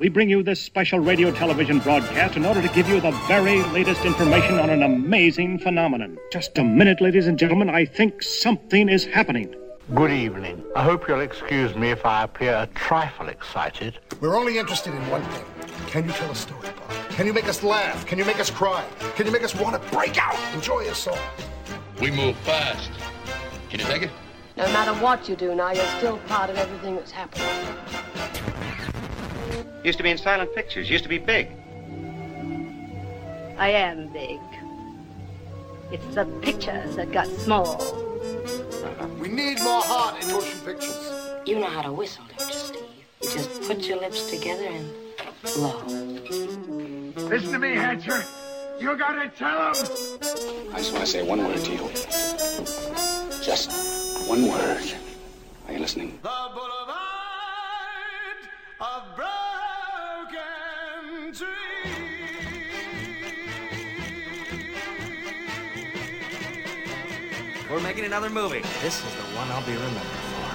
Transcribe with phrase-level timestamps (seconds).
[0.00, 3.62] We bring you this special radio television broadcast in order to give you the very
[3.66, 6.18] latest information on an amazing phenomenon.
[6.32, 7.70] Just a minute, ladies and gentlemen.
[7.70, 9.54] I think something is happening.
[9.94, 10.64] Good evening.
[10.74, 14.00] I hope you'll excuse me if I appear a trifle excited.
[14.20, 15.44] We're only interested in one thing.
[15.86, 17.10] Can you tell a story, Bob?
[17.10, 18.04] Can you make us laugh?
[18.04, 18.84] Can you make us cry?
[19.14, 20.36] Can you make us want to break out?
[20.54, 21.22] Enjoy yourself.
[22.00, 22.90] We move fast.
[23.70, 24.10] Can you take it?
[24.56, 27.46] No matter what you do now, you're still part of everything that's happening.
[29.84, 31.48] Used to be in silent pictures, used to be big.
[33.58, 34.40] I am big.
[35.92, 37.78] It's the pictures that got small.
[39.20, 41.10] We need more heart in motion pictures.
[41.46, 42.82] You know how to whistle, don't you, Steve?
[43.22, 44.90] You just put your lips together and
[45.54, 45.82] blow.
[47.28, 48.24] Listen to me, Hatcher.
[48.80, 49.86] You gotta tell him.
[50.72, 51.88] I just want to say one word to you.
[53.42, 53.70] Just
[54.28, 54.94] one word.
[55.66, 56.18] Are you listening?
[68.14, 68.60] Another movie.
[68.80, 70.54] This is the one I'll be remembered for.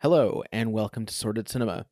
[0.00, 1.86] Hello, and welcome to Sordid Cinema.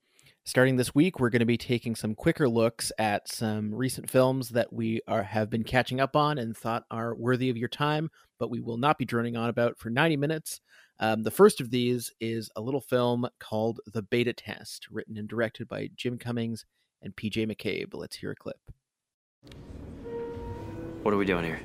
[0.45, 4.49] Starting this week, we're going to be taking some quicker looks at some recent films
[4.49, 8.11] that we are have been catching up on and thought are worthy of your time,
[8.41, 10.61] but we will not be droning on about for 90 minutes.
[10.99, 15.29] Um, the first of these is a little film called The Beta Test, written and
[15.29, 16.65] directed by Jim Cummings
[17.01, 17.91] and PJ McCabe.
[17.93, 18.59] Let's hear a clip.
[21.03, 21.61] What are we doing here?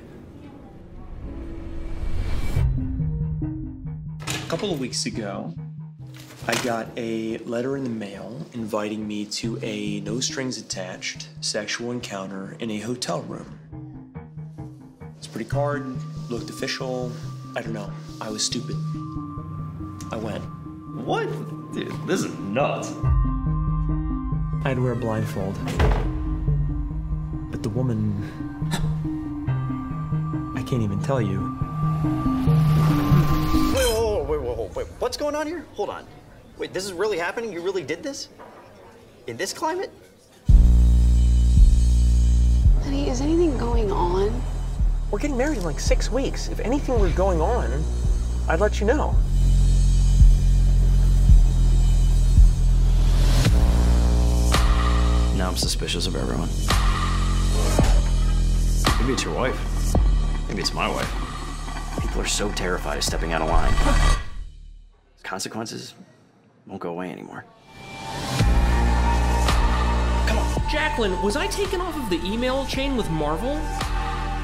[4.26, 5.52] A couple of weeks ago,
[6.48, 11.90] I got a letter in the mail inviting me to a no strings attached sexual
[11.90, 13.58] encounter in a hotel room.
[15.18, 15.84] It's pretty card,
[16.30, 17.12] looked official.
[17.54, 17.92] I don't know.
[18.22, 18.76] I was stupid.
[20.12, 20.44] I went.
[21.04, 21.26] What?
[21.74, 22.90] Dude, this is nuts.
[24.64, 25.58] I had to wear a blindfold.
[27.50, 28.45] But the woman.
[30.66, 31.38] I can't even tell you.
[33.72, 34.86] Wait, whoa, whoa, wait, whoa, whoa, wait.
[34.98, 35.64] What's going on here?
[35.74, 36.04] Hold on.
[36.58, 37.52] Wait, this is really happening?
[37.52, 38.30] You really did this?
[39.28, 39.92] In this climate?
[42.82, 44.42] Honey, is anything going on?
[45.12, 46.48] We're getting married in like six weeks.
[46.48, 47.84] If anything were going on,
[48.48, 49.14] I'd let you know.
[55.36, 56.48] Now I'm suspicious of everyone.
[58.98, 59.75] Maybe it's your wife.
[60.48, 61.04] Maybe it's my way.
[62.00, 63.72] People are so terrified of stepping out of line.
[65.22, 65.94] Consequences
[66.66, 67.44] won't go away anymore.
[70.26, 70.70] Come on.
[70.70, 73.60] Jacqueline, was I taken off of the email chain with Marvel?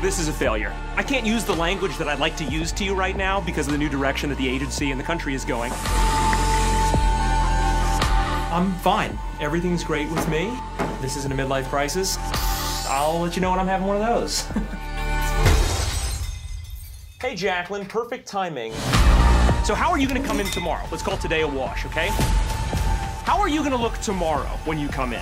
[0.00, 0.74] This is a failure.
[0.96, 3.68] I can't use the language that I'd like to use to you right now because
[3.68, 5.70] of the new direction that the agency and the country is going.
[8.52, 9.16] I'm fine.
[9.40, 10.52] Everything's great with me.
[11.00, 12.18] This isn't a midlife crisis.
[12.88, 14.44] I'll let you know when I'm having one of those.
[17.22, 18.72] hey, Jacqueline, perfect timing.
[19.64, 20.84] So, how are you gonna come in tomorrow?
[20.90, 22.08] Let's call today a wash, okay?
[23.22, 25.20] How are you gonna look tomorrow when you come in?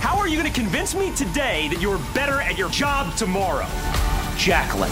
[0.00, 3.68] How are you gonna convince me today that you're better at your job tomorrow?
[4.36, 4.90] Jacqueline.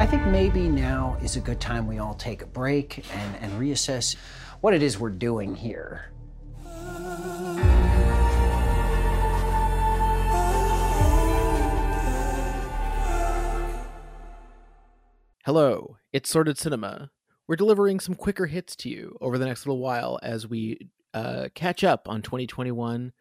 [0.00, 3.52] I think maybe now is a good time we all take a break and, and
[3.60, 4.16] reassess
[4.62, 6.06] what it is we're doing here.
[15.46, 17.10] Hello, it's Sordid Cinema.
[17.46, 21.48] We're delivering some quicker hits to you over the next little while as we uh,
[21.54, 23.12] catch up on 2021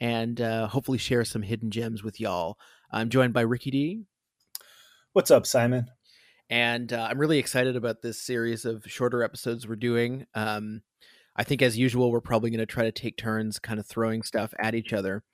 [0.00, 2.56] and uh, hopefully share some hidden gems with y'all.
[2.90, 4.04] I'm joined by Ricky D.
[5.12, 5.88] What's up, Simon?
[6.48, 10.24] And uh, I'm really excited about this series of shorter episodes we're doing.
[10.34, 10.80] Um,
[11.36, 14.22] I think, as usual, we're probably going to try to take turns kind of throwing
[14.22, 15.24] stuff at each other.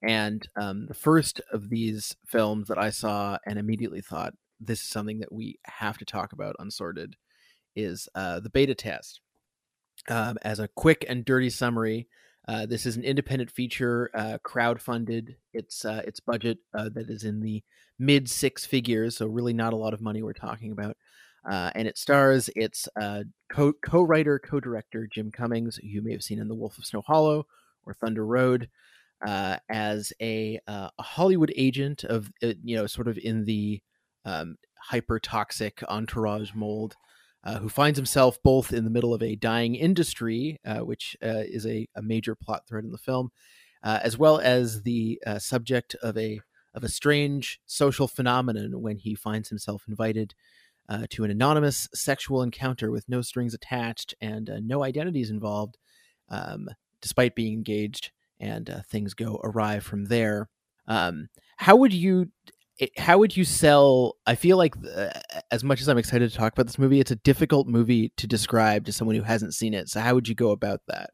[0.00, 4.88] And um, the first of these films that I saw and immediately thought, this is
[4.88, 7.16] something that we have to talk about on Sordid
[7.76, 9.20] is uh, the beta test.
[10.08, 12.08] Um, as a quick and dirty summary,
[12.46, 15.36] uh, this is an independent feature, uh, crowd-funded.
[15.52, 17.62] It's uh, its budget uh, that is in the
[17.98, 20.96] mid six figures, so really not a lot of money we're talking about.
[21.48, 26.22] Uh, and it stars its uh, co- co-writer, co-director Jim Cummings, who you may have
[26.22, 27.46] seen in The Wolf of Snow Hollow
[27.84, 28.68] or Thunder Road,
[29.26, 33.82] as a, a Hollywood agent of you know sort of in the
[34.24, 34.56] um,
[34.90, 36.96] hyper toxic entourage mold,
[37.44, 41.44] uh, who finds himself both in the middle of a dying industry, uh, which uh,
[41.46, 43.30] is a, a, major plot thread in the film,
[43.82, 46.40] uh, as well as the uh, subject of a
[46.74, 50.34] of a strange social phenomenon when he finds himself invited
[50.88, 55.78] uh, to an anonymous sexual encounter with no strings attached and no identities involved,
[56.28, 56.68] um,
[57.00, 60.48] despite being engaged, and things go awry from there.
[60.86, 62.30] Um, how would you
[62.96, 65.10] how would you sell i feel like uh,
[65.50, 68.26] as much as i'm excited to talk about this movie it's a difficult movie to
[68.26, 69.88] describe to someone who hasn't seen it.
[69.88, 71.10] So how would you go about that?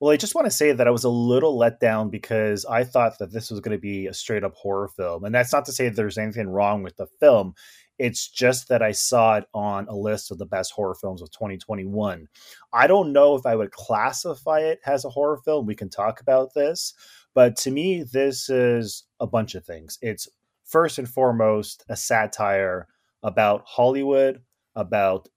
[0.00, 2.84] Well i just want to say that i was a little let down because i
[2.84, 5.24] thought that this was going to be a straight up horror film.
[5.24, 7.54] And that's not to say there's anything wrong with the film.
[7.98, 11.30] It's just that i saw it on a list of the best horror films of
[11.30, 12.26] 2021
[12.72, 15.66] i don't know if i would classify it as a horror film.
[15.66, 16.94] We can talk about this.
[17.34, 19.98] But to me this is a bunch of things.
[20.02, 20.28] It's
[20.72, 22.88] first and foremost a satire
[23.22, 24.40] about Hollywood,
[24.74, 25.28] about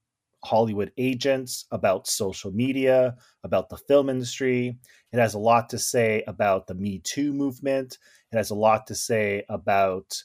[0.44, 4.78] Hollywood agents, about social media, about the film industry.
[5.12, 7.98] It has a lot to say about the Me Too movement.
[8.32, 10.22] It has a lot to say about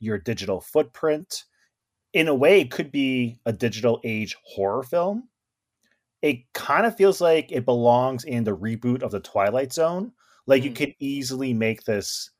[0.00, 1.44] your digital footprint.
[2.14, 5.28] In a way, it could be a digital age horror film.
[6.22, 10.12] It kind of feels like it belongs in the reboot of The Twilight Zone.
[10.46, 10.66] Like mm.
[10.66, 12.30] you could easily make this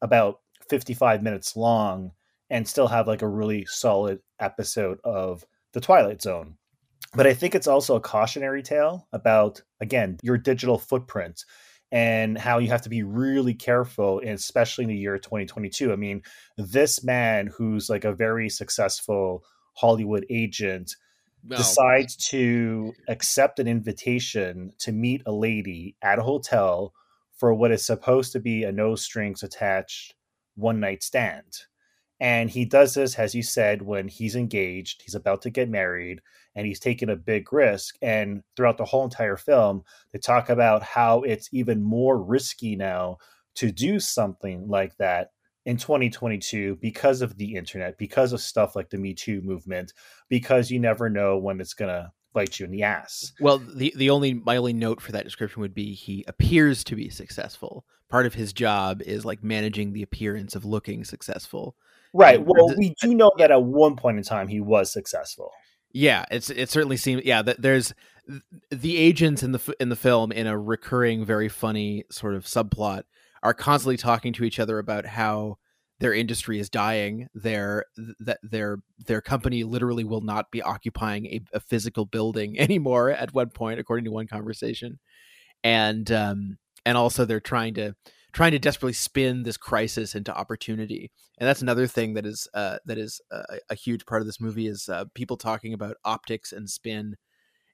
[0.00, 0.41] about
[0.72, 2.12] 55 minutes long
[2.48, 6.56] and still have like a really solid episode of The Twilight Zone.
[7.14, 11.44] But I think it's also a cautionary tale about, again, your digital footprint
[11.90, 15.92] and how you have to be really careful, especially in the year 2022.
[15.92, 16.22] I mean,
[16.56, 20.96] this man who's like a very successful Hollywood agent
[21.44, 21.58] no.
[21.58, 26.94] decides to accept an invitation to meet a lady at a hotel
[27.34, 30.14] for what is supposed to be a no strings attached
[30.54, 31.66] one night stand.
[32.20, 36.20] And he does this, as you said, when he's engaged, he's about to get married,
[36.54, 37.96] and he's taking a big risk.
[38.00, 39.82] And throughout the whole entire film,
[40.12, 43.18] they talk about how it's even more risky now
[43.56, 45.30] to do something like that
[45.66, 49.92] in 2022 because of the internet, because of stuff like the Me Too movement,
[50.28, 53.32] because you never know when it's going to bite you in the ass.
[53.40, 56.96] Well, the the only my only note for that description would be he appears to
[56.96, 57.84] be successful.
[58.08, 61.76] Part of his job is like managing the appearance of looking successful.
[62.12, 62.38] Right.
[62.38, 65.50] And well, we do know that at one point in time he was successful.
[65.92, 67.94] Yeah, it's it certainly seems yeah that there's
[68.70, 73.02] the agents in the in the film in a recurring very funny sort of subplot
[73.42, 75.58] are constantly talking to each other about how
[76.02, 77.84] their industry is dying their
[78.18, 83.32] that their their company literally will not be occupying a, a, physical building anymore at
[83.32, 84.98] one point according to one conversation.
[85.62, 87.94] And um and also they're trying to
[88.32, 91.12] trying to desperately spin this crisis into opportunity.
[91.38, 94.40] And that's another thing that is uh that is a, a huge part of this
[94.40, 97.16] movie is uh, people talking about optics and spin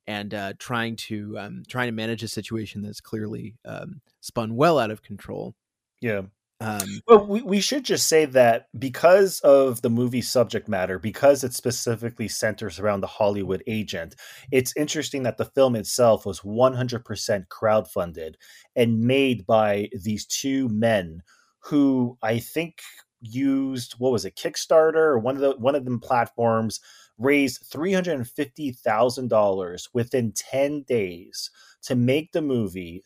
[0.06, 4.78] and uh, trying to um, trying to manage a situation that's clearly um, spun well
[4.78, 5.54] out of control.
[6.00, 6.22] Yeah,
[6.60, 11.44] um, well, we, we should just say that because of the movie's subject matter, because
[11.44, 14.16] it specifically centers around the Hollywood agent,
[14.50, 18.34] it's interesting that the film itself was 100% crowdfunded
[18.74, 21.22] and made by these two men
[21.60, 22.80] who I think
[23.20, 26.78] used what was it Kickstarter one of the one of them platforms
[27.18, 31.50] raised three hundred and fifty thousand dollars within ten days
[31.82, 33.02] to make the movie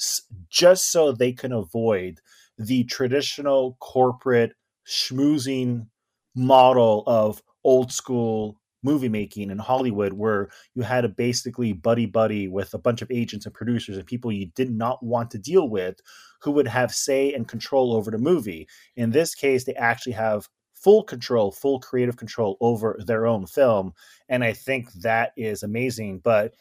[0.51, 2.21] just so they can avoid
[2.67, 4.53] the traditional corporate
[4.87, 5.87] schmoozing
[6.35, 12.49] model of old school movie making in Hollywood where you had a basically buddy buddy
[12.49, 15.69] with a bunch of agents and producers and people you did not want to deal
[15.69, 16.01] with
[16.41, 18.67] who would have say and control over the movie.
[18.97, 23.93] In this case, they actually have full control, full creative control over their own film.
[24.29, 26.19] And I think that is amazing.
[26.19, 26.55] But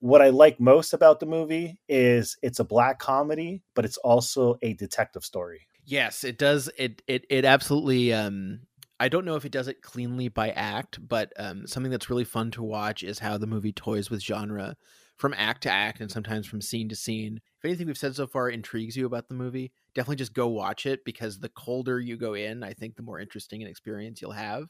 [0.00, 4.56] what I like most about the movie is it's a black comedy, but it's also
[4.62, 5.66] a detective story.
[5.84, 6.70] Yes, it does.
[6.76, 8.12] It it it absolutely.
[8.12, 8.60] Um,
[9.00, 12.24] I don't know if it does it cleanly by act, but um, something that's really
[12.24, 14.76] fun to watch is how the movie toys with genre
[15.16, 17.40] from act to act and sometimes from scene to scene.
[17.58, 20.86] If anything we've said so far intrigues you about the movie, definitely just go watch
[20.86, 24.32] it because the colder you go in, I think the more interesting an experience you'll
[24.32, 24.66] have.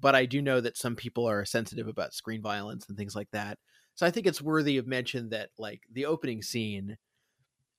[0.00, 3.30] But I do know that some people are sensitive about screen violence and things like
[3.32, 3.58] that.
[3.94, 6.96] So I think it's worthy of mention that like the opening scene,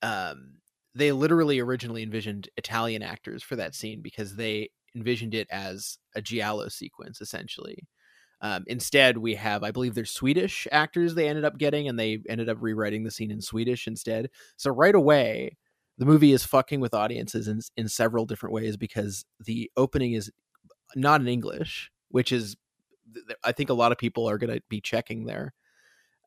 [0.01, 0.55] um,
[0.95, 6.21] they literally originally envisioned Italian actors for that scene because they envisioned it as a
[6.21, 7.87] giallo sequence essentially.
[8.41, 12.19] Um, instead, we have, I believe, they're Swedish actors they ended up getting, and they
[12.27, 14.29] ended up rewriting the scene in Swedish instead.
[14.57, 15.57] So right away,
[15.97, 20.29] the movie is fucking with audiences in in several different ways because the opening is
[20.95, 22.57] not in English, which is,
[23.45, 25.53] I think, a lot of people are going to be checking there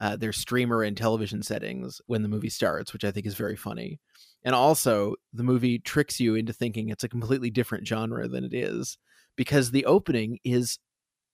[0.00, 3.56] uh, their streamer and television settings when the movie starts, which I think is very
[3.56, 3.98] funny.
[4.44, 8.54] And also, the movie tricks you into thinking it's a completely different genre than it
[8.54, 8.98] is
[9.36, 10.78] because the opening is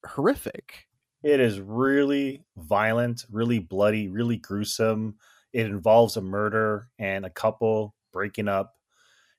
[0.07, 0.87] horrific.
[1.23, 5.17] It is really violent, really bloody, really gruesome.
[5.53, 8.75] It involves a murder and a couple breaking up.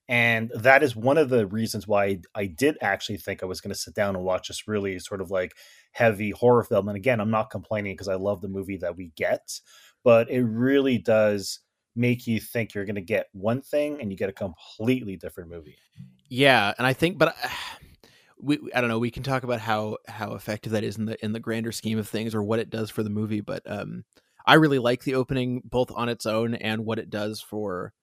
[0.07, 3.73] And that is one of the reasons why I did actually think I was going
[3.73, 5.53] to sit down and watch this really sort of like
[5.93, 6.89] heavy horror film.
[6.89, 9.59] And again, I'm not complaining because I love the movie that we get,
[10.03, 11.59] but it really does
[11.95, 15.49] make you think you're going to get one thing and you get a completely different
[15.49, 15.77] movie.
[16.29, 17.49] Yeah, and I think, but uh,
[18.41, 18.99] we, I don't know.
[18.99, 21.97] We can talk about how how effective that is in the in the grander scheme
[21.97, 23.41] of things or what it does for the movie.
[23.41, 24.03] But um,
[24.45, 27.93] I really like the opening both on its own and what it does for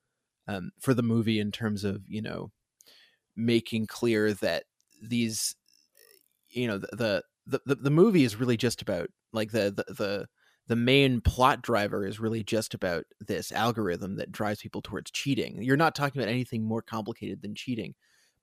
[0.48, 2.50] um, for the movie in terms of you know
[3.36, 4.64] making clear that
[5.02, 5.56] these
[6.50, 7.22] you know the the
[7.64, 10.28] the, the movie is really just about like the the the
[10.66, 15.60] the main plot driver is really just about this algorithm that drives people towards cheating.
[15.62, 17.94] You're not talking about anything more complicated than cheating.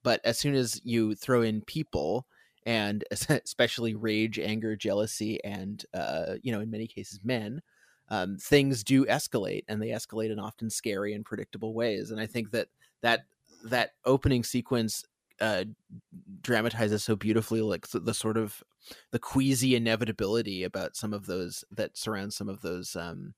[0.04, 2.26] But as soon as you throw in people
[2.66, 7.62] and especially rage, anger, jealousy, and uh, you know, in many cases, men,
[8.10, 12.12] um, things do escalate, and they escalate in often scary and predictable ways.
[12.12, 12.68] And I think that
[13.02, 13.26] that
[13.64, 15.06] that opening sequence
[15.40, 15.66] uh,
[16.42, 18.64] dramatizes so beautifully, like the, the, sort of
[19.12, 23.34] the queasy inevitability about some of those that surround some of those um,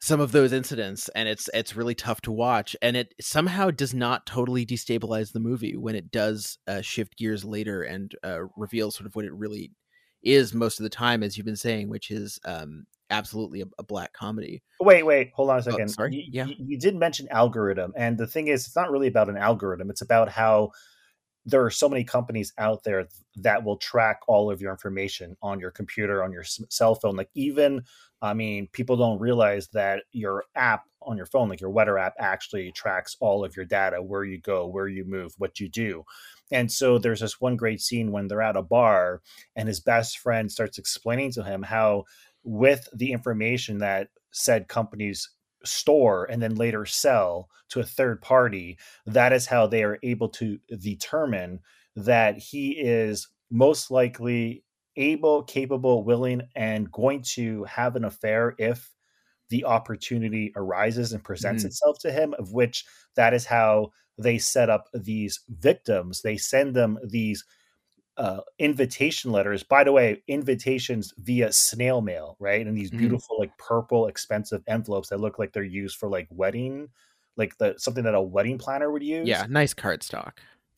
[0.00, 3.92] some of those incidents and it's it's really tough to watch and it somehow does
[3.92, 8.90] not totally destabilize the movie when it does uh, shift gears later and uh, reveal
[8.90, 9.72] sort of what it really
[10.22, 13.82] is most of the time as you've been saying which is um, absolutely a, a,
[13.82, 14.62] black comedy.
[14.80, 15.82] Wait wait hold on a oh, second.
[15.82, 16.16] oh, sorry?
[16.16, 16.44] You, yeah.
[16.46, 19.90] you, you did mention algorithm and the thing is it's not really about an algorithm
[19.90, 20.70] it's about how
[21.46, 25.58] there are so many companies out there that will track all of your information on
[25.58, 27.82] your computer on your cell phone like even
[28.20, 32.14] i mean people don't realize that your app on your phone like your weather app
[32.18, 36.04] actually tracks all of your data where you go where you move what you do.
[36.50, 39.22] And so there's this one great scene when they're at a bar
[39.56, 42.04] and his best friend starts explaining to him how
[42.44, 45.30] with the information that said companies
[45.64, 50.28] store and then later sell to a third party, that is how they are able
[50.28, 51.60] to determine
[51.96, 54.64] that he is most likely
[54.96, 58.90] able, capable, willing, and going to have an affair if
[59.50, 61.66] the opportunity arises and presents mm.
[61.66, 62.84] itself to him, of which
[63.16, 66.22] that is how they set up these victims.
[66.22, 67.44] They send them these
[68.18, 69.62] uh, invitation letters.
[69.62, 72.66] By the way, invitations via snail mail, right?
[72.66, 72.98] And these mm-hmm.
[72.98, 73.40] beautiful, mm.
[73.40, 76.88] like purple, expensive envelopes that look like they're used for like wedding,
[77.36, 79.28] like the something that a wedding planner would use.
[79.28, 80.32] Yeah, nice cardstock.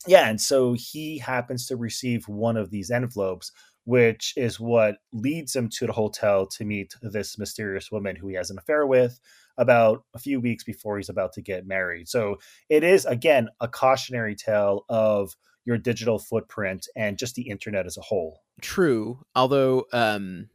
[0.07, 3.51] Yeah, and so he happens to receive one of these envelopes,
[3.85, 8.35] which is what leads him to the hotel to meet this mysterious woman who he
[8.35, 9.19] has an affair with
[9.57, 12.07] about a few weeks before he's about to get married.
[12.07, 12.37] So
[12.69, 17.97] it is again a cautionary tale of your digital footprint and just the internet as
[17.97, 18.41] a whole.
[18.61, 19.19] True.
[19.35, 20.49] Although, um,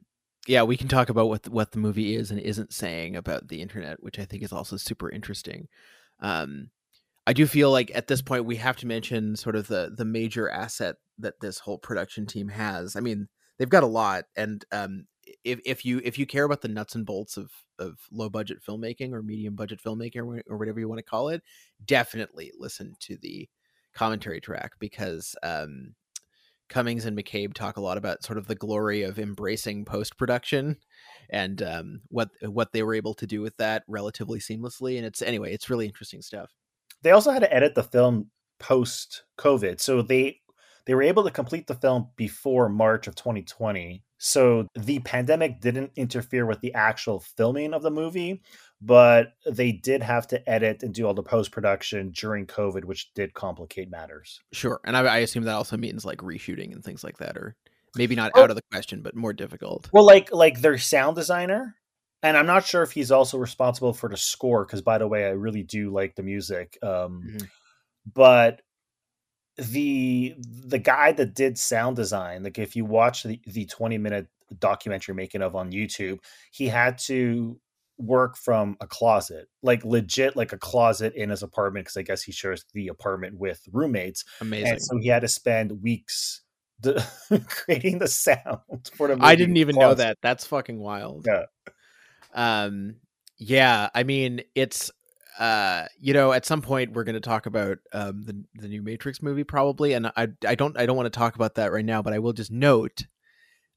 [0.47, 3.49] yeah, we can talk about what the, what the movie is and isn't saying about
[3.49, 5.69] the internet, which I think is also super interesting.
[6.21, 6.71] Um,
[7.27, 10.05] I do feel like at this point we have to mention sort of the the
[10.05, 12.95] major asset that this whole production team has.
[12.95, 15.07] I mean, they've got a lot, and um,
[15.45, 18.59] if if you if you care about the nuts and bolts of of low budget
[18.67, 21.43] filmmaking or medium budget filmmaking or, or whatever you want to call it,
[21.85, 23.49] definitely listen to the
[23.97, 25.95] commentary track because um,
[26.69, 30.77] Cummings and McCabe talk a lot about sort of the glory of embracing post production
[31.31, 34.97] and um, what what they were able to do with that relatively seamlessly.
[34.97, 36.53] And it's anyway, it's really interesting stuff.
[37.03, 40.41] They also had to edit the film post COVID, so they
[40.85, 44.05] they were able to complete the film before March of 2020.
[44.19, 48.41] So the pandemic didn't interfere with the actual filming of the movie,
[48.81, 53.13] but they did have to edit and do all the post production during COVID, which
[53.15, 54.41] did complicate matters.
[54.53, 57.57] Sure, and I, I, assume that also means like reshooting and things like that, or
[57.95, 59.89] maybe not well, out of the question, but more difficult.
[59.93, 61.77] Well, like like their sound designer,
[62.23, 64.65] and I'm not sure if he's also responsible for the score.
[64.65, 67.47] Because by the way, I really do like the music, um, mm-hmm.
[68.15, 68.61] but
[69.59, 74.27] the the guy that did sound design, like if you watch the the 20 minute
[74.59, 76.19] documentary making of on YouTube,
[76.51, 77.59] he had to
[77.99, 82.23] work from a closet, like legit, like a closet in his apartment, because I guess
[82.23, 84.25] he shares the apartment with roommates.
[84.41, 84.69] Amazing.
[84.69, 86.43] And so he had to spend weeks
[87.49, 88.61] creating the sound
[88.95, 89.17] for the.
[89.21, 89.89] I didn't even closet.
[89.89, 90.19] know that.
[90.23, 91.27] That's fucking wild.
[91.27, 91.45] Yeah.
[92.35, 92.97] Um.
[93.39, 93.89] Yeah.
[93.95, 94.91] I mean, it's
[95.39, 98.83] uh you know at some point we're going to talk about um the the new
[98.83, 101.85] matrix movie probably and i i don't i don't want to talk about that right
[101.85, 103.07] now but i will just note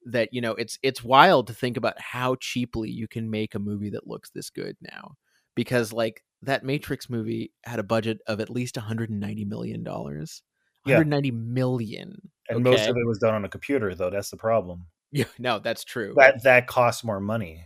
[0.06, 3.60] that you know it's it's wild to think about how cheaply you can make a
[3.60, 5.16] movie that looks this good now
[5.56, 10.42] because like that matrix movie had a budget of at least 190 million dollars
[10.86, 10.96] Yeah.
[10.96, 12.32] 190 million.
[12.48, 14.10] And most of it was done on a computer, though.
[14.10, 14.88] That's the problem.
[15.12, 16.14] Yeah, no, that's true.
[16.16, 17.66] That that costs more money.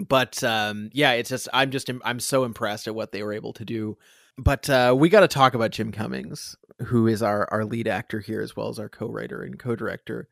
[0.00, 3.52] But um yeah it's just i'm just i'm so impressed at what they were able
[3.52, 3.96] to do.
[4.36, 8.20] But uh we got to talk about jim cummings who is our our lead actor
[8.20, 10.28] here as well as our co-writer and co-director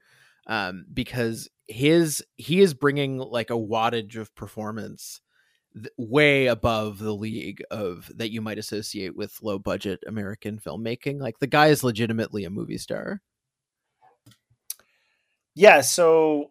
[0.48, 5.20] um because his he is bringing like a wattage of performance
[5.96, 11.20] way above the league of that you might associate with low budget american filmmaking.
[11.20, 13.20] Like the guy is legitimately a movie star.
[15.54, 16.50] Yeah, so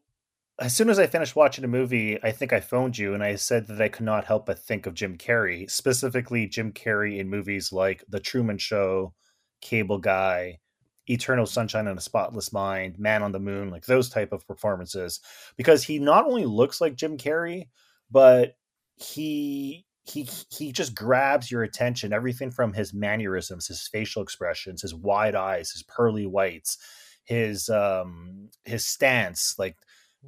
[0.61, 3.35] as soon as I finished watching a movie, I think I phoned you and I
[3.35, 7.29] said that I could not help but think of Jim Carrey, specifically Jim Carrey in
[7.29, 9.15] movies like The Truman Show,
[9.61, 10.59] Cable Guy,
[11.07, 15.19] Eternal Sunshine on a Spotless Mind, Man on the Moon, like those type of performances.
[15.57, 17.69] Because he not only looks like Jim Carrey,
[18.11, 18.53] but
[18.97, 24.93] he he he just grabs your attention everything from his mannerisms, his facial expressions, his
[24.93, 26.77] wide eyes, his pearly whites,
[27.23, 29.75] his um his stance, like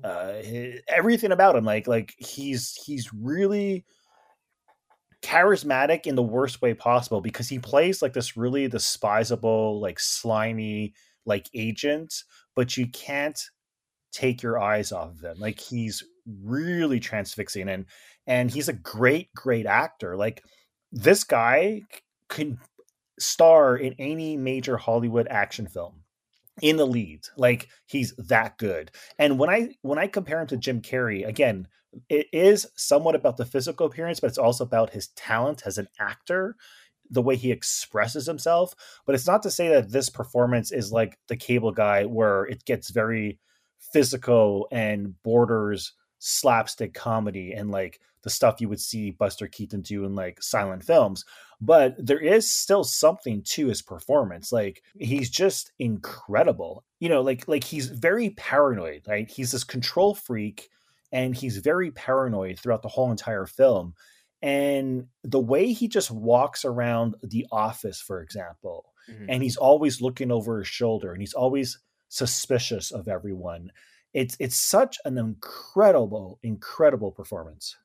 [0.04, 3.86] uh his, everything about him like like he's he's really
[5.22, 10.94] charismatic in the worst way possible because he plays like this really despisable like slimy
[11.26, 12.14] like agent
[12.56, 13.40] but you can't
[14.14, 15.40] take your eyes off of him.
[15.40, 16.04] Like he's
[16.44, 17.86] really transfixing and
[18.26, 20.16] and he's a great great actor.
[20.16, 20.42] Like
[20.92, 21.82] this guy
[22.30, 22.60] can
[23.20, 26.03] star in any major hollywood action film
[26.62, 28.92] in the lead like he's that good.
[29.18, 31.68] And when i when i compare him to jim carrey again
[32.10, 35.88] it is somewhat about the physical appearance but it's also about his talent as an
[36.00, 36.56] actor
[37.14, 38.74] the way he expresses himself.
[39.06, 42.66] But it's not to say that this performance is like the cable guy where it
[42.66, 43.40] gets very
[43.94, 50.06] physical and borders slapstick comedy and like the stuff you would see buster keaton do
[50.06, 51.24] in like silent films
[51.62, 56.84] but there is still something to his performance like he's just incredible.
[57.00, 59.30] You know like like he's very paranoid right?
[59.30, 60.70] He's this control freak
[61.12, 63.94] and he's very paranoid throughout the whole entire film
[64.42, 69.26] and the way he just walks around the office for example Mhm.
[69.30, 73.70] and he's always looking over his shoulder and he's always suspicious of everyone
[74.14, 77.76] it's it's such an incredible incredible performance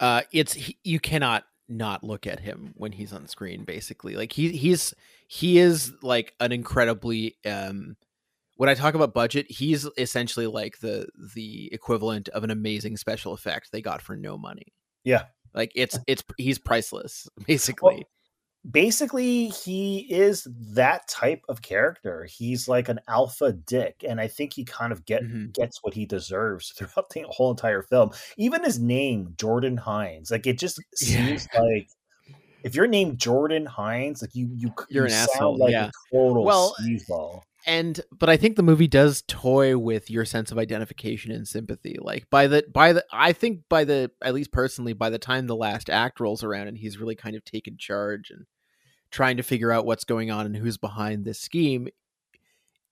[0.00, 4.16] uh it's he, you cannot not look at him when he's on screen basically.
[4.16, 4.94] Like he he's
[5.28, 7.96] he is like an incredibly um
[8.56, 13.32] when i talk about budget he's essentially like the the equivalent of an amazing special
[13.32, 14.72] effect they got for no money.
[15.04, 15.24] Yeah.
[15.54, 18.06] Like it's it's he's priceless basically
[18.70, 24.52] basically he is that type of character he's like an alpha dick and i think
[24.54, 25.50] he kind of get Mm-hmm.
[25.52, 30.46] gets what he deserves throughout the whole entire film even his name jordan hines like
[30.46, 31.88] it just seems like
[32.62, 35.86] if you're named jordan hines like you you You're you an sound asshole, like yeah.
[35.88, 37.42] a total Well, sleazeball.
[37.66, 41.96] and but i think the movie does toy with your sense of identification and sympathy
[42.00, 45.46] like by the by the i think by the at least personally by the time
[45.46, 48.44] the last act rolls around and he's really kind of taken charge and
[49.14, 51.88] trying to figure out what's going on and who's behind this scheme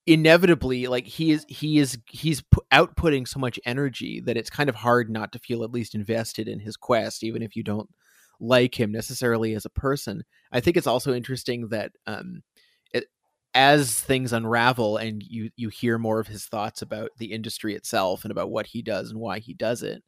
[0.07, 4.69] inevitably like he is he is he's pu- outputting so much energy that it's kind
[4.69, 7.89] of hard not to feel at least invested in his quest even if you don't
[8.39, 10.23] like him necessarily as a person.
[10.51, 12.41] I think it's also interesting that um
[12.93, 13.05] it,
[13.53, 18.23] as things unravel and you you hear more of his thoughts about the industry itself
[18.23, 20.03] and about what he does and why he does it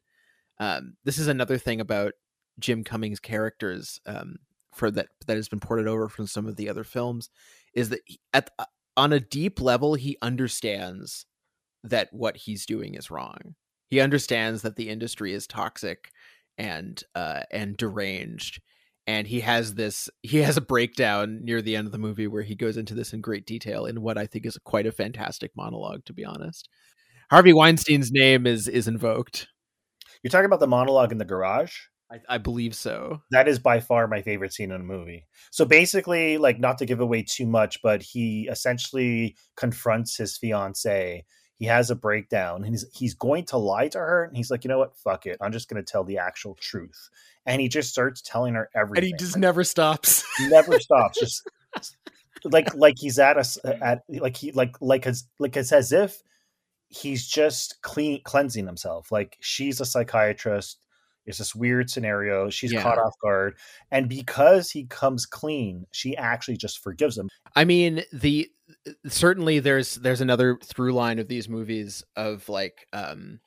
[0.60, 2.12] um this is another thing about
[2.58, 4.36] jim cummings characters um
[4.76, 7.30] for that that has been ported over from some of the other films
[7.74, 8.64] is that he, at uh,
[8.96, 11.26] on a deep level he understands
[11.82, 13.54] that what he's doing is wrong.
[13.88, 16.10] He understands that the industry is toxic
[16.58, 18.60] and uh and deranged
[19.06, 22.42] and he has this he has a breakdown near the end of the movie where
[22.42, 25.50] he goes into this in great detail in what i think is quite a fantastic
[25.56, 26.68] monologue to be honest.
[27.30, 29.48] Harvey weinstein's name is is invoked.
[30.22, 31.76] You're talking about the monologue in the garage
[32.10, 33.22] I, I believe so.
[33.30, 35.26] That is by far my favorite scene in the movie.
[35.50, 41.24] So basically, like not to give away too much, but he essentially confronts his fiance.
[41.58, 44.24] He has a breakdown and he's he's going to lie to her.
[44.24, 44.96] And he's like, you know what?
[44.96, 45.38] Fuck it.
[45.40, 47.08] I'm just gonna tell the actual truth.
[47.44, 49.10] And he just starts telling her everything.
[49.10, 50.24] And he just never stops.
[50.40, 51.18] never stops.
[51.74, 51.96] Just
[52.44, 56.22] like like he's at us at like he like like as like it's as if
[56.88, 59.10] he's just clean cleansing himself.
[59.10, 60.78] Like she's a psychiatrist
[61.26, 62.48] it's this weird scenario.
[62.50, 62.82] She's Yeah.
[62.82, 63.56] caught off guard.
[63.90, 67.28] And because he comes clean, she actually just forgives him.
[67.54, 68.50] I mean, the
[69.08, 73.40] certainly there's there's another through line of these movies of like um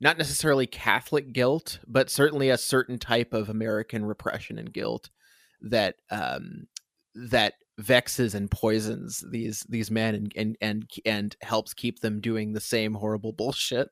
[0.00, 5.10] not necessarily Catholic guilt, but certainly a certain type of American repression and guilt
[5.62, 6.66] that um
[7.14, 12.52] that vexes and poisons these these men and and and and helps keep them doing
[12.52, 13.88] the same horrible bullshit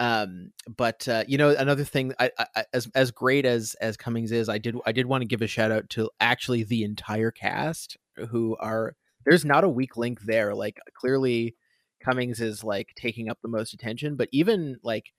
[0.00, 4.32] um but uh you know another thing I, I as as great as as cummings
[4.32, 7.30] is i did i did want to give a shout out to actually the entire
[7.30, 7.96] cast
[8.30, 11.54] who are there's not a weak link there like clearly
[12.02, 15.12] cummings is like taking up the most attention but even like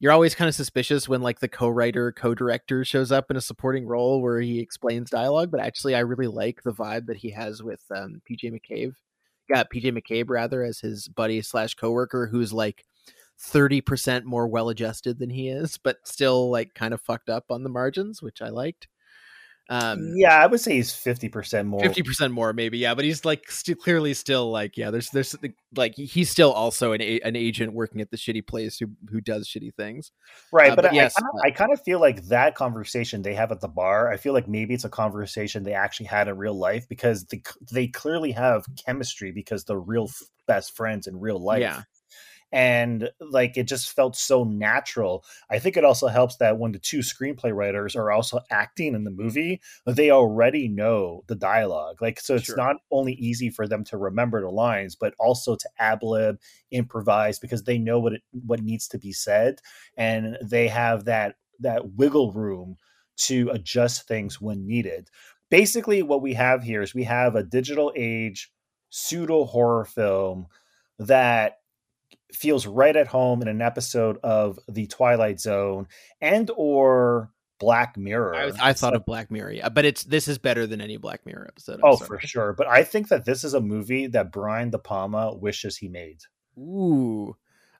[0.00, 3.86] you're always kind of suspicious when like the co-writer co-director shows up in a supporting
[3.86, 7.60] role where he explains dialogue but actually i really like the vibe that he has
[7.60, 8.92] with um pj mccabe
[9.52, 12.84] got pj mccabe rather as his buddy slash co-worker who's like
[13.40, 17.62] 30% more well adjusted than he is but still like kind of fucked up on
[17.62, 18.88] the margins which i liked.
[19.70, 23.50] Um yeah i would say he's 50% more 50% more maybe yeah but he's like
[23.50, 25.36] st- clearly still like yeah there's there's
[25.76, 29.20] like he's still also an, a- an agent working at the shitty place who who
[29.20, 30.10] does shitty things.
[30.50, 33.52] Right uh, but, but, I, yes I kind of feel like that conversation they have
[33.52, 36.58] at the bar i feel like maybe it's a conversation they actually had in real
[36.58, 40.08] life because they, they clearly have chemistry because they're real
[40.46, 41.60] best friends in real life.
[41.60, 41.82] Yeah
[42.50, 45.24] and like it just felt so natural.
[45.50, 49.04] I think it also helps that when the two screenplay writers are also acting in
[49.04, 52.00] the movie, they already know the dialogue.
[52.00, 52.56] Like so it's sure.
[52.56, 56.38] not only easy for them to remember the lines, but also to ab lib,
[56.70, 59.60] improvise because they know what it what needs to be said
[59.96, 62.76] and they have that that wiggle room
[63.16, 65.10] to adjust things when needed.
[65.50, 68.50] Basically what we have here is we have a digital age
[68.90, 70.46] pseudo horror film
[70.98, 71.57] that
[72.32, 75.88] feels right at home in an episode of the Twilight Zone
[76.20, 78.34] and or Black Mirror.
[78.34, 81.26] I, I thought of Black Mirror, yeah, but it's this is better than any Black
[81.26, 81.74] Mirror episode.
[81.74, 82.20] I'm oh, sorry.
[82.20, 82.52] for sure.
[82.52, 86.20] But I think that this is a movie that Brian De Palma wishes he made.
[86.58, 87.36] Ooh.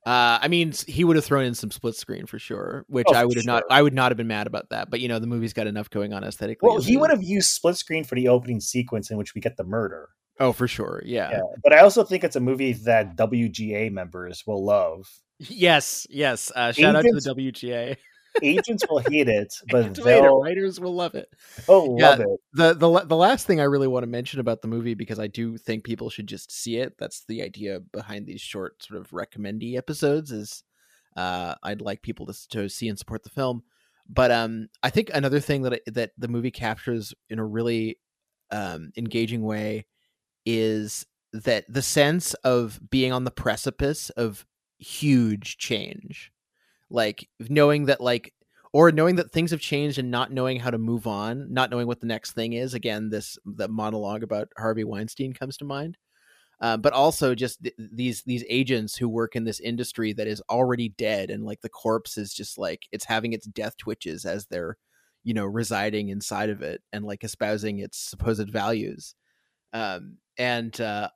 [0.07, 3.15] Uh, I mean, he would have thrown in some split screen for sure, which Oh,
[3.15, 3.53] I would have sure.
[3.53, 3.65] not.
[3.71, 4.91] I would not have been mad about that.
[4.91, 6.67] But you know, the movie's got enough going on aesthetically.
[6.67, 9.57] Well, he would have used split screen for the opening sequence in which we get
[9.57, 10.09] the murder.
[10.41, 11.03] Oh, for sure.
[11.05, 11.31] Yeah.
[11.31, 15.09] Yeah, but I also think it's a movie that WGA members will love.
[15.39, 16.07] Yes.
[16.11, 16.53] Yes.
[16.55, 17.97] Uh, shout out to the WGA.
[18.43, 20.23] Agents will hate it, but Agents will hate it.
[20.23, 21.29] they'll Writers will love it.
[21.69, 22.29] oh Yeah, love it.
[22.53, 25.27] The the the last thing I really want to mention about the movie because I
[25.27, 26.95] do think people should just see it.
[26.99, 30.31] That's the idea behind these short sort of recommendy episodes.
[30.31, 30.63] Is
[31.17, 33.63] uh, I'd like people to to see and support the film.
[34.09, 37.99] But um, I think another thing that that the movie captures in a really
[38.51, 39.87] um, engaging way
[40.47, 44.47] is that the sense of being on the precipice of
[44.79, 46.33] huge change
[46.91, 48.33] like knowing that like
[48.73, 51.87] or knowing that things have changed and not knowing how to move on not knowing
[51.87, 55.97] what the next thing is again this the monologue about harvey weinstein comes to mind
[56.61, 60.43] uh, but also just th- these these agents who work in this industry that is
[60.51, 64.47] already dead and like the corpse is just like it's having its death twitches as
[64.47, 64.77] they're
[65.25, 69.15] you know residing inside of it and like espousing its supposed values
[69.73, 71.09] um and uh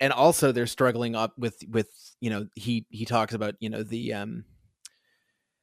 [0.00, 1.88] and also they're struggling up with with
[2.20, 4.44] you know he he talks about you know the um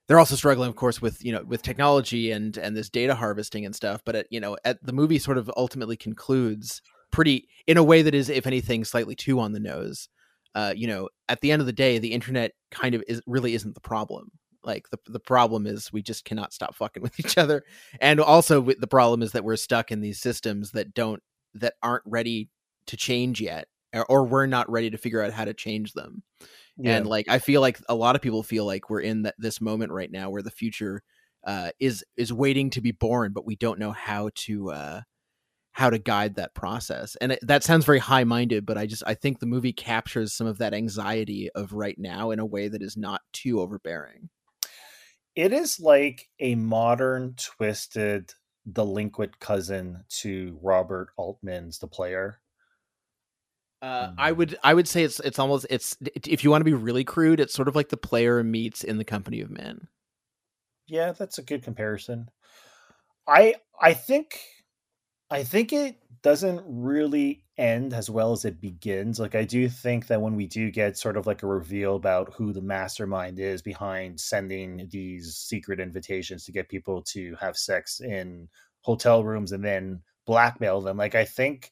[0.07, 3.65] they're also struggling of course with you know with technology and and this data harvesting
[3.65, 7.77] and stuff but at you know at the movie sort of ultimately concludes pretty in
[7.77, 10.09] a way that is if anything slightly too on the nose.
[10.55, 13.53] Uh you know at the end of the day the internet kind of is really
[13.53, 14.31] isn't the problem.
[14.63, 17.63] Like the the problem is we just cannot stop fucking with each other
[18.01, 21.21] and also the problem is that we're stuck in these systems that don't
[21.53, 22.49] that aren't ready
[22.87, 26.23] to change yet or, or we're not ready to figure out how to change them
[26.77, 26.97] Yeah.
[26.97, 29.61] and like i feel like a lot of people feel like we're in that this
[29.61, 31.03] moment right now where the future
[31.45, 35.01] uh is is waiting to be born but we don't know how to uh
[35.71, 39.03] how to guide that process and it, that sounds very high minded but i just
[39.05, 42.67] i think the movie captures some of that anxiety of right now in a way
[42.67, 44.29] that is not too overbearing
[45.35, 48.33] It is like a modern twisted
[48.69, 52.41] delinquent cousin to Robert Altman's The Player.
[53.81, 56.73] Uh, I would I would say it's it's almost it's if you want to be
[56.73, 59.87] really crude, it's sort of like the player meets in the company of men.
[60.87, 62.29] Yeah, that's a good comparison.
[63.27, 64.39] I I think
[65.29, 69.19] I think it doesn't really end as well as it begins.
[69.19, 72.33] Like I do think that when we do get sort of like a reveal about
[72.33, 77.99] who the mastermind is behind sending these secret invitations to get people to have sex
[77.99, 78.47] in
[78.81, 81.71] hotel rooms and then blackmail them, like I think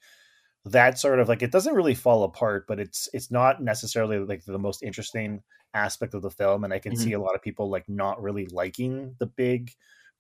[0.66, 4.44] that sort of like it doesn't really fall apart, but it's it's not necessarily like
[4.46, 6.64] the most interesting aspect of the film.
[6.64, 6.98] And I can Mhm.
[6.98, 9.72] see a lot of people like not really liking the big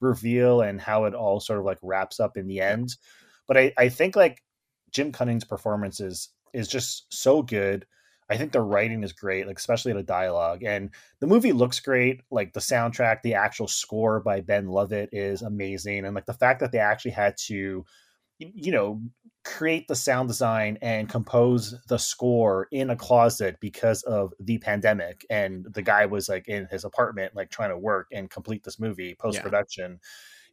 [0.01, 2.95] reveal and how it all sort of like wraps up in the end.
[3.47, 4.43] But I, I think like
[4.91, 7.85] Jim Cunning's performance is is just so good.
[8.29, 10.63] I think the writing is great, like especially the dialogue.
[10.63, 12.21] And the movie looks great.
[12.31, 16.05] Like the soundtrack, the actual score by Ben Lovett is amazing.
[16.05, 17.85] And like the fact that they actually had to
[18.39, 19.01] you know
[19.43, 25.25] create the sound design and compose the score in a closet because of the pandemic
[25.29, 28.79] and the guy was like in his apartment like trying to work and complete this
[28.79, 29.99] movie post production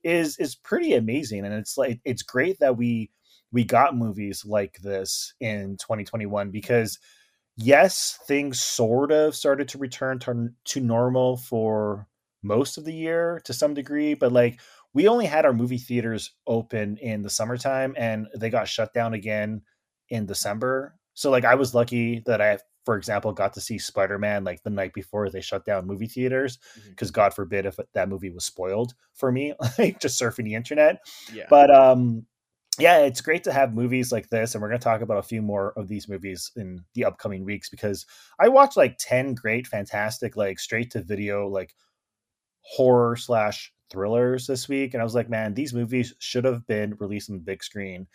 [0.04, 0.12] yeah.
[0.12, 3.10] is is pretty amazing and it's like it's great that we
[3.50, 6.98] we got movies like this in 2021 because
[7.56, 12.06] yes things sort of started to return to, to normal for
[12.42, 14.60] most of the year to some degree but like
[14.94, 19.14] we only had our movie theaters open in the summertime and they got shut down
[19.14, 19.62] again
[20.08, 20.94] in December.
[21.14, 24.70] So like I was lucky that I for example got to see Spider-Man like the
[24.70, 27.20] night before they shut down movie theaters because mm-hmm.
[27.20, 31.00] god forbid if that movie was spoiled for me like just surfing the internet.
[31.32, 31.46] Yeah.
[31.48, 32.26] But um
[32.78, 35.22] yeah, it's great to have movies like this, and we're going to talk about a
[35.22, 38.06] few more of these movies in the upcoming weeks because
[38.40, 41.74] I watched like ten great, fantastic, like straight to video, like
[42.62, 46.96] horror slash thrillers this week, and I was like, man, these movies should have been
[46.98, 48.06] released on the big screen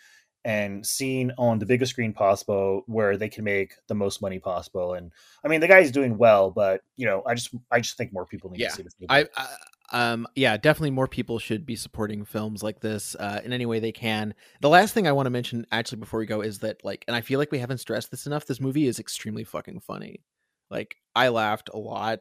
[0.48, 4.94] and seen on the biggest screen possible where they can make the most money possible
[4.94, 5.12] and
[5.44, 8.24] i mean the guy's doing well but you know i just i just think more
[8.24, 8.68] people need yeah.
[8.68, 9.10] to see this movie.
[9.10, 9.46] I, I
[9.90, 13.78] um yeah definitely more people should be supporting films like this uh in any way
[13.78, 16.82] they can the last thing i want to mention actually before we go is that
[16.82, 19.80] like and i feel like we haven't stressed this enough this movie is extremely fucking
[19.80, 20.22] funny
[20.70, 22.20] like i laughed a lot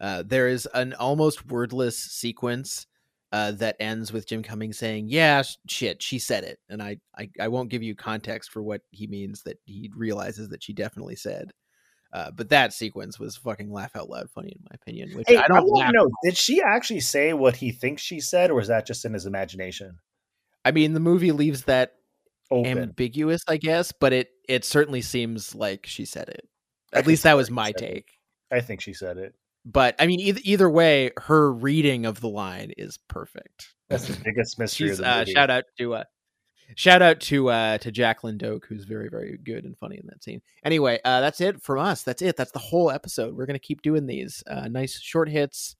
[0.00, 2.87] uh there is an almost wordless sequence
[3.32, 7.30] uh, that ends with Jim Cummings saying, "Yeah, shit, she said it," and I, I,
[7.40, 11.16] I won't give you context for what he means that he realizes that she definitely
[11.16, 11.52] said.
[12.10, 15.14] Uh, but that sequence was fucking laugh out loud funny in my opinion.
[15.14, 16.08] Which hey, I don't I know.
[16.24, 19.26] Did she actually say what he thinks she said, or is that just in his
[19.26, 19.98] imagination?
[20.64, 21.96] I mean, the movie leaves that
[22.50, 22.78] Open.
[22.78, 26.48] ambiguous, I guess, but it it certainly seems like she said it.
[26.94, 28.10] At least that was my take.
[28.50, 28.56] It.
[28.56, 29.34] I think she said it
[29.70, 33.74] but I mean, either, either way, her reading of the line is perfect.
[33.90, 35.36] That's the biggest mystery of the uh, movie.
[35.36, 36.04] Uh, shout out to uh,
[36.74, 40.24] shout out to uh, to Jacqueline Doke, who's very very good and funny in that
[40.24, 40.40] scene.
[40.64, 42.02] Anyway, uh, that's it from us.
[42.02, 42.36] That's it.
[42.36, 43.36] That's the whole episode.
[43.36, 45.76] We're gonna keep doing these uh, nice short hits,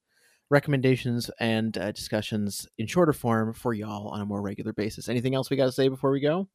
[0.50, 5.08] recommendations, and uh, discussions in shorter form for y'all on a more regular basis.
[5.08, 6.46] Anything else we got to say before we go?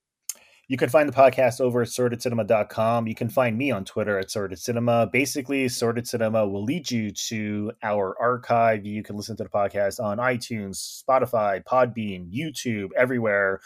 [0.74, 3.06] You can find the podcast over at sordidcinema.com.
[3.06, 5.06] You can find me on Twitter at Sordid Cinema.
[5.06, 8.84] Basically, Sordid Cinema will lead you to our archive.
[8.84, 13.62] You can listen to the podcast on iTunes, Spotify, Podbean, YouTube, everywhere.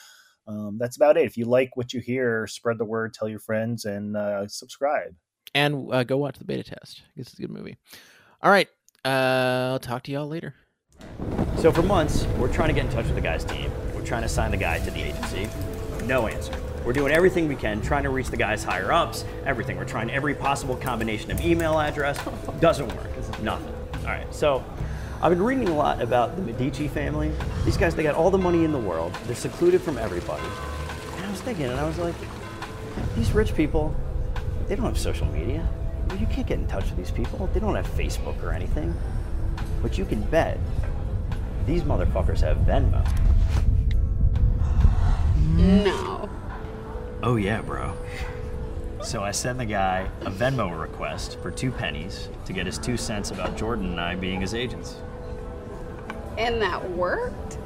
[0.50, 1.24] Um, that's about it.
[1.24, 5.16] If you like what you hear, spread the word, tell your friends, and uh, subscribe.
[5.56, 7.04] And uh, go watch the beta test.
[7.06, 7.78] I guess it's a good movie.
[8.42, 8.68] All right.
[9.06, 10.56] Uh, I'll talk to y'all later.
[11.56, 13.72] So, for months, we're trying to get in touch with the guy's team.
[13.96, 15.48] We're trying to sign the guy to the agency.
[16.08, 16.54] No answer.
[16.86, 19.76] We're doing everything we can, trying to reach the guys higher ups, everything.
[19.76, 22.18] We're trying every possible combination of email address.
[22.62, 23.42] Doesn't work.
[23.42, 23.74] Nothing.
[24.00, 24.34] All right.
[24.34, 24.64] So
[25.22, 27.34] I've been reading a lot about the Medici family.
[27.66, 29.14] These guys, they got all the money in the world.
[29.26, 30.48] They're secluded from everybody.
[31.18, 32.16] And I was thinking, and I was like,
[33.18, 33.94] these rich people,
[34.70, 35.68] they don't have social media.
[36.18, 37.48] You can't get in touch with these people.
[37.48, 38.96] They don't have Facebook or anything.
[39.82, 40.58] But you can bet
[41.66, 43.06] these motherfuckers have Venmo.
[45.56, 46.30] No.
[47.24, 47.94] Oh yeah, bro.
[49.02, 52.98] So I send the guy a Venmo request for two pennies to get his two
[52.98, 54.98] cents about Jordan and I being his agents.
[56.38, 57.58] And that worked?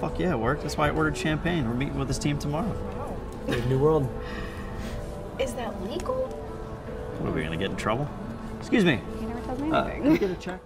[0.00, 0.62] Fuck yeah, it worked.
[0.62, 1.68] That's why I ordered champagne.
[1.68, 2.74] We're meeting with his team tomorrow.
[3.68, 4.08] New world.
[5.38, 6.26] Is that legal?
[7.18, 8.08] What, are we gonna get in trouble?
[8.58, 9.00] Excuse me.
[9.18, 9.74] He never tells me anything.
[9.74, 10.60] Uh, can we get a check?